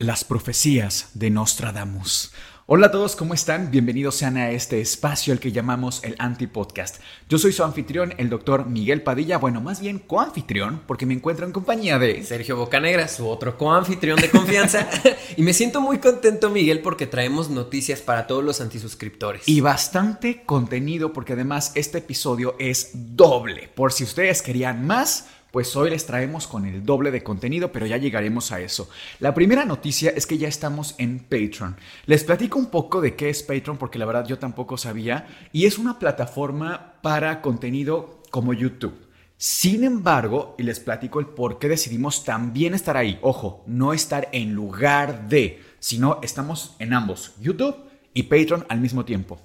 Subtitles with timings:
[0.00, 2.30] Las profecías de Nostradamus.
[2.66, 3.72] Hola a todos, ¿cómo están?
[3.72, 7.00] Bienvenidos sean a este espacio al que llamamos el Antipodcast.
[7.28, 11.46] Yo soy su anfitrión, el doctor Miguel Padilla, bueno, más bien coanfitrión, porque me encuentro
[11.46, 12.22] en compañía de...
[12.22, 14.88] Sergio Bocanegra, su otro coanfitrión de confianza.
[15.36, 19.48] y me siento muy contento, Miguel, porque traemos noticias para todos los antisuscriptores.
[19.48, 23.68] Y bastante contenido, porque además este episodio es doble.
[23.74, 27.86] Por si ustedes querían más, pues hoy les traemos con el doble de contenido, pero
[27.86, 28.88] ya llegaremos a eso.
[29.18, 31.76] La primera noticia es que ya estamos en Patreon.
[32.06, 35.66] Les platico un poco de qué es Patreon, porque la verdad yo tampoco sabía, y
[35.66, 39.08] es una plataforma para contenido como YouTube.
[39.36, 43.18] Sin embargo, y les platico el por qué decidimos también estar ahí.
[43.22, 47.76] Ojo, no estar en lugar de, sino estamos en ambos, YouTube
[48.12, 49.40] y Patreon al mismo tiempo.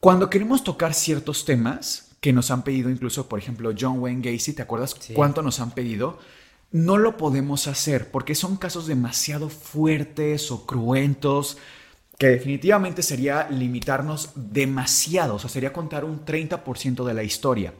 [0.00, 4.52] Cuando queremos tocar ciertos temas, que nos han pedido incluso, por ejemplo, John Wayne Gacy,
[4.52, 6.20] ¿te acuerdas cuánto nos han pedido?
[6.70, 11.58] No lo podemos hacer porque son casos demasiado fuertes o cruentos
[12.18, 17.74] que definitivamente sería limitarnos demasiado, o sea, sería contar un 30% de la historia.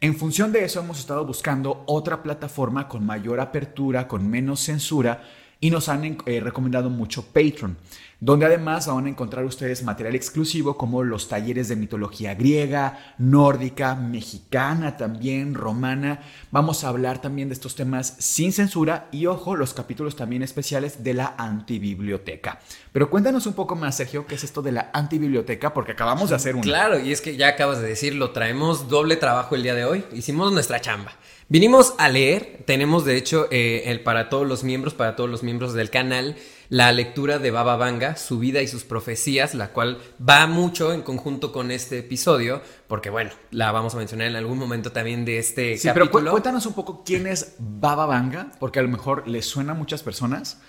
[0.00, 5.24] En función de eso hemos estado buscando otra plataforma con mayor apertura, con menos censura
[5.60, 7.76] y nos han eh, recomendado mucho Patreon,
[8.18, 13.94] donde además van a encontrar ustedes material exclusivo como los talleres de mitología griega, nórdica,
[13.94, 16.20] mexicana también, romana.
[16.50, 21.04] Vamos a hablar también de estos temas sin censura y ojo, los capítulos también especiales
[21.04, 22.60] de la antibiblioteca.
[22.92, 26.36] Pero cuéntanos un poco más, Sergio, qué es esto de la antibiblioteca, porque acabamos de
[26.36, 26.62] hacer un...
[26.62, 30.04] Claro, y es que ya acabas de decirlo, traemos doble trabajo el día de hoy,
[30.12, 31.12] hicimos nuestra chamba.
[31.48, 35.42] Vinimos a leer, tenemos de hecho eh, el, para todos los miembros, para todos los
[35.42, 36.36] miembros del canal,
[36.68, 41.02] la lectura de Baba Vanga, su vida y sus profecías, la cual va mucho en
[41.02, 45.38] conjunto con este episodio, porque bueno, la vamos a mencionar en algún momento también de
[45.38, 49.42] este sí, Pero cuéntanos un poco quién es Baba Vanga, porque a lo mejor le
[49.42, 50.60] suena a muchas personas,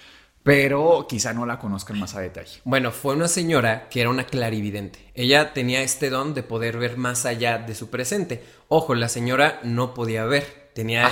[0.43, 2.61] pero quizá no la conozcan más a detalle.
[2.63, 5.11] Bueno, fue una señora que era una clarividente.
[5.13, 8.43] Ella tenía este don de poder ver más allá de su presente.
[8.67, 11.11] Ojo, la señora no podía ver, Tenía,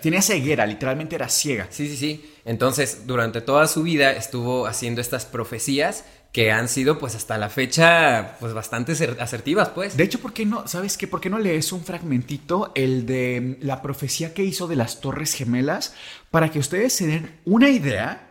[0.00, 1.66] tenía, ceguera, literalmente era ciega.
[1.70, 2.34] Sí, sí, sí.
[2.44, 7.48] Entonces, durante toda su vida estuvo haciendo estas profecías que han sido, pues, hasta la
[7.48, 9.96] fecha, pues, bastante asertivas, pues.
[9.96, 11.08] De hecho, ¿por qué no, sabes qué?
[11.08, 15.34] ¿Por qué no lees un fragmentito, el de la profecía que hizo de las Torres
[15.34, 15.94] Gemelas,
[16.30, 18.30] para que ustedes se den una idea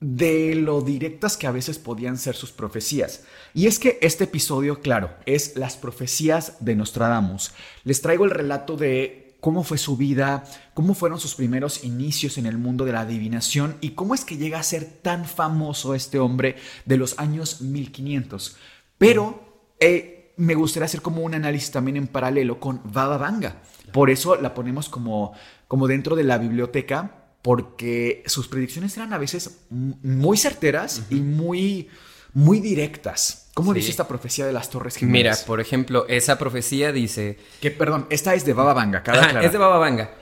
[0.00, 3.24] de lo directas que a veces podían ser sus profecías.
[3.54, 7.52] Y es que este episodio, claro, es las profecías de Nostradamus.
[7.84, 12.46] Les traigo el relato de cómo fue su vida, cómo fueron sus primeros inicios en
[12.46, 16.18] el mundo de la adivinación y cómo es que llega a ser tan famoso este
[16.18, 16.56] hombre
[16.86, 18.56] de los años 1500.
[18.96, 23.60] Pero eh, me gustaría hacer como un análisis también en paralelo con Baba Vanga.
[23.92, 25.34] Por eso la ponemos como,
[25.68, 31.90] como dentro de la biblioteca, porque sus predicciones eran a veces muy certeras y muy,
[32.34, 33.50] muy directas.
[33.54, 35.38] ¿Cómo dice esta profecía de las Torres Gemelas?
[35.38, 37.38] Mira, por ejemplo, esa profecía dice...
[37.60, 39.02] Que, perdón, esta es de Baba Vanga,
[39.40, 40.12] Es de Baba Vanga.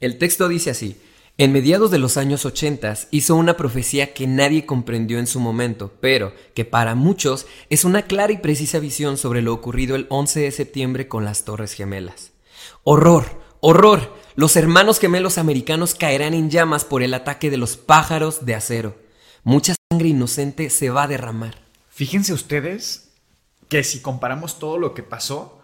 [0.00, 1.00] El texto dice así.
[1.38, 5.92] En mediados de los años 80 hizo una profecía que nadie comprendió en su momento,
[6.00, 10.40] pero que para muchos es una clara y precisa visión sobre lo ocurrido el 11
[10.40, 12.32] de septiembre con las Torres Gemelas.
[12.82, 14.14] Horror, horror.
[14.34, 18.98] Los hermanos gemelos americanos caerán en llamas por el ataque de los pájaros de acero.
[19.42, 21.56] Mucha sangre inocente se va a derramar.
[21.88, 23.10] Fíjense ustedes
[23.68, 25.60] que si comparamos todo lo que pasó,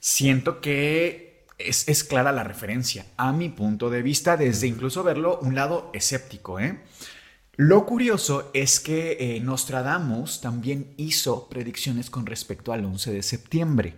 [0.00, 5.54] siento que es, clara la referencia, a mi punto de vista, desde incluso verlo un
[5.54, 6.58] lado escéptico.
[6.58, 6.80] ¿eh?
[7.54, 13.94] Lo curioso es que eh, Nostradamus también hizo predicciones con respecto al 11 de septiembre.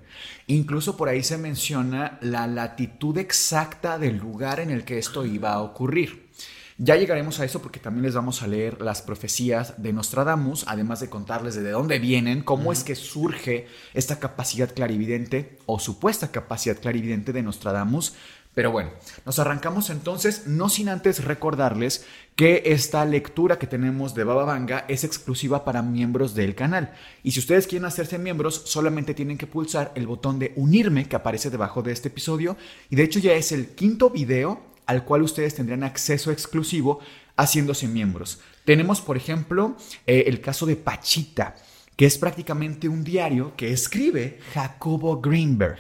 [0.49, 5.55] Incluso por ahí se menciona la latitud exacta del lugar en el que esto iba
[5.55, 6.29] a ocurrir.
[6.78, 11.00] Ya llegaremos a eso porque también les vamos a leer las profecías de Nostradamus, además
[11.00, 16.78] de contarles de dónde vienen, cómo es que surge esta capacidad clarividente o supuesta capacidad
[16.78, 18.14] clarividente de Nostradamus.
[18.54, 18.90] Pero bueno,
[19.24, 22.04] nos arrancamos entonces, no sin antes recordarles
[22.36, 26.92] que esta lectura que tenemos de Baba Vanga es exclusiva para miembros del canal.
[27.22, 31.16] Y si ustedes quieren hacerse miembros, solamente tienen que pulsar el botón de unirme que
[31.16, 32.58] aparece debajo de este episodio.
[32.90, 37.00] Y de hecho ya es el quinto video al cual ustedes tendrían acceso exclusivo
[37.37, 38.40] haciéndose miembros.
[38.64, 39.76] Tenemos, por ejemplo,
[40.06, 41.56] eh, el caso de Pachita,
[41.96, 45.79] que es prácticamente un diario que escribe Jacobo Greenberg.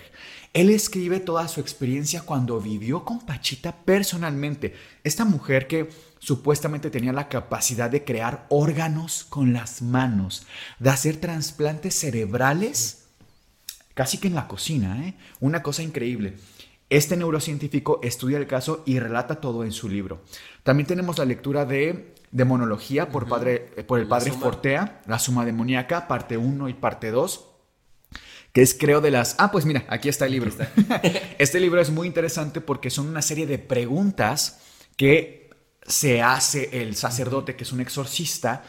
[0.52, 4.74] Él escribe toda su experiencia cuando vivió con Pachita personalmente.
[5.02, 5.88] Esta mujer que
[6.18, 10.46] supuestamente tenía la capacidad de crear órganos con las manos,
[10.78, 13.04] de hacer trasplantes cerebrales,
[13.94, 15.14] casi que en la cocina, ¿eh?
[15.40, 16.34] Una cosa increíble.
[16.92, 20.20] Este neurocientífico estudia el caso y relata todo en su libro.
[20.62, 25.46] También tenemos la lectura de Demonología por, padre, eh, por el padre Fortea, La Suma
[25.46, 27.48] Demoníaca, parte 1 y parte 2
[28.52, 29.36] que es creo de las...
[29.38, 30.52] Ah, pues mira, aquí está el libro.
[31.38, 34.60] este libro es muy interesante porque son una serie de preguntas
[34.94, 35.48] que
[35.86, 38.64] se hace el sacerdote, que es un exorcista,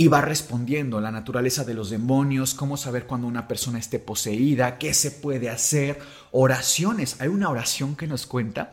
[0.00, 4.78] y va respondiendo la naturaleza de los demonios, cómo saber cuando una persona esté poseída,
[4.78, 5.98] qué se puede hacer,
[6.30, 7.20] oraciones.
[7.20, 8.72] Hay una oración que nos cuenta